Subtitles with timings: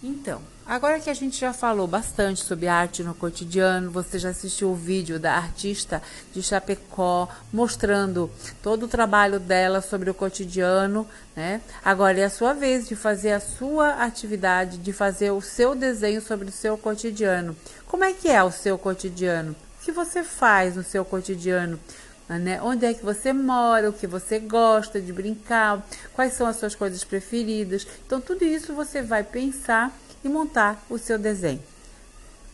[0.00, 4.70] Então, agora que a gente já falou bastante sobre arte no cotidiano, você já assistiu
[4.70, 6.00] o vídeo da artista
[6.32, 8.30] de Chapecó mostrando
[8.62, 11.60] todo o trabalho dela sobre o cotidiano, né?
[11.84, 16.22] Agora é a sua vez de fazer a sua atividade, de fazer o seu desenho
[16.22, 17.56] sobre o seu cotidiano.
[17.84, 19.56] Como é que é o seu cotidiano?
[19.80, 21.78] O que você faz no seu cotidiano?
[22.28, 22.60] Né?
[22.62, 26.74] Onde é que você mora, o que você gosta de brincar, quais são as suas
[26.74, 27.86] coisas preferidas.
[28.06, 31.62] Então, tudo isso você vai pensar e montar o seu desenho.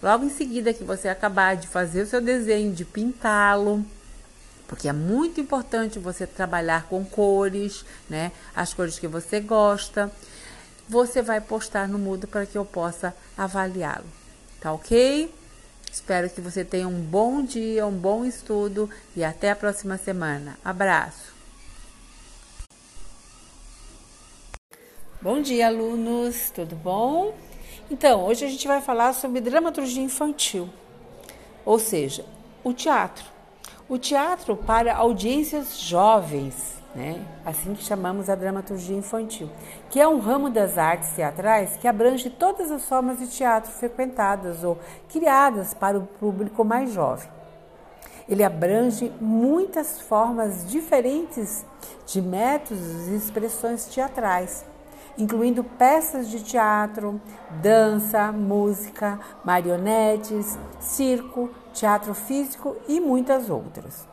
[0.00, 3.84] Logo em seguida que você acabar de fazer o seu desenho, de pintá-lo,
[4.66, 8.32] porque é muito importante você trabalhar com cores, né?
[8.54, 10.10] As cores que você gosta.
[10.88, 14.06] Você vai postar no Mudo para que eu possa avaliá-lo.
[14.60, 15.32] Tá ok?
[15.90, 20.58] Espero que você tenha um bom dia, um bom estudo e até a próxima semana.
[20.64, 21.34] Abraço!
[25.20, 27.34] Bom dia, alunos, tudo bom?
[27.90, 30.68] Então, hoje a gente vai falar sobre dramaturgia infantil,
[31.64, 32.26] ou seja,
[32.62, 33.33] o teatro.
[33.86, 37.22] O teatro para audiências jovens, né?
[37.44, 39.50] Assim que chamamos a dramaturgia infantil,
[39.90, 44.64] que é um ramo das artes teatrais que abrange todas as formas de teatro frequentadas
[44.64, 44.78] ou
[45.10, 47.28] criadas para o público mais jovem.
[48.26, 51.62] Ele abrange muitas formas diferentes
[52.06, 54.64] de métodos e expressões teatrais,
[55.16, 57.20] incluindo peças de teatro,
[57.62, 64.06] dança, música, marionetes, circo, teatro físico e muitas outras.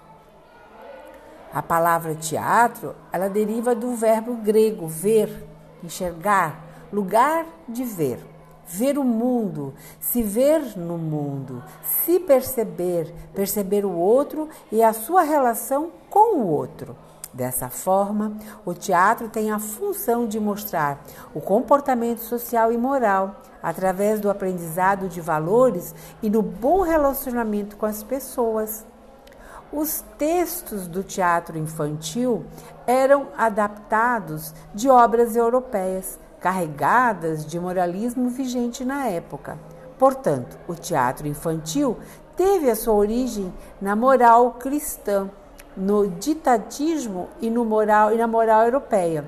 [1.54, 5.46] A palavra teatro, ela deriva do verbo grego ver,
[5.84, 8.20] enxergar, lugar de ver.
[8.66, 15.24] Ver o mundo, se ver no mundo, se perceber, perceber o outro e a sua
[15.24, 16.96] relação com o outro.
[17.34, 18.34] Dessa forma,
[18.66, 21.02] o teatro tem a função de mostrar
[21.34, 27.86] o comportamento social e moral através do aprendizado de valores e do bom relacionamento com
[27.86, 28.86] as pessoas.
[29.72, 32.46] Os textos do teatro infantil
[32.86, 39.58] eram adaptados de obras europeias, carregadas de moralismo vigente na época.
[39.98, 41.98] Portanto, o teatro infantil
[42.36, 45.30] teve a sua origem na moral cristã,
[45.76, 49.26] no ditatismo e, no moral, e na moral europeia.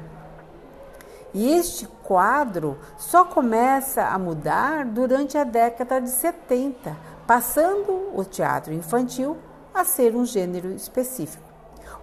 [1.33, 6.95] E este quadro só começa a mudar durante a década de 70,
[7.25, 9.37] passando o teatro infantil
[9.73, 11.43] a ser um gênero específico.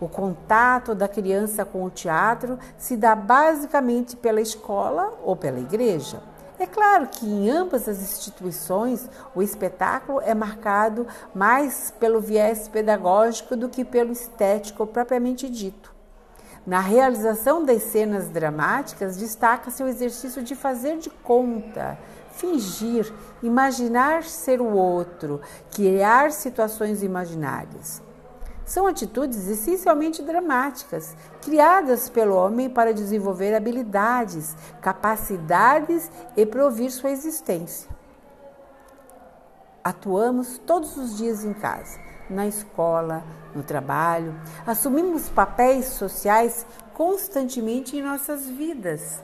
[0.01, 6.21] O contato da criança com o teatro se dá basicamente pela escola ou pela igreja.
[6.61, 13.57] É claro que em ambas as instituições o espetáculo é marcado mais pelo viés pedagógico
[13.57, 15.91] do que pelo estético propriamente dito.
[16.67, 21.99] Na realização das cenas dramáticas, destaca-se o exercício de fazer de conta,
[22.33, 23.11] fingir,
[23.43, 25.41] imaginar ser o outro,
[25.75, 28.03] criar situações imaginárias.
[28.71, 37.91] São atitudes essencialmente dramáticas, criadas pelo homem para desenvolver habilidades, capacidades e provir sua existência.
[39.83, 41.99] Atuamos todos os dias em casa,
[42.31, 43.25] na escola,
[43.57, 46.65] no trabalho, assumimos papéis sociais
[46.95, 49.21] constantemente em nossas vidas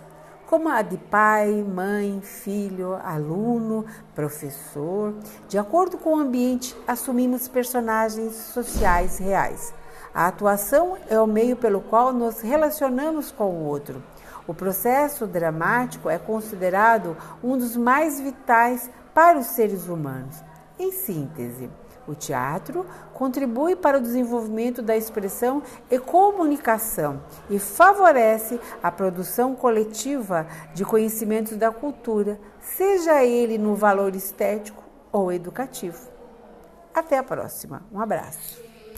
[0.47, 3.85] como a de pai, mãe, filho, aluno,
[4.15, 5.15] professor.
[5.49, 9.75] De acordo com o ambiente, assumimos personagens sociais reais.
[10.15, 14.03] A atuação é o meio pelo qual nos relacionamos com o outro.
[14.47, 20.43] O processo dramático é considerado um dos mais vitais para os seres humanos.
[20.79, 21.69] Em síntese,
[22.07, 30.47] o teatro contribui para o desenvolvimento da expressão e comunicação e favorece a produção coletiva
[30.75, 36.09] de conhecimentos da cultura, seja ele no valor estético ou educativo.
[36.95, 37.83] Até a próxima.
[37.93, 38.66] Um abraço.